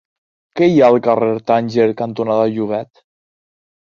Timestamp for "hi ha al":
0.69-0.95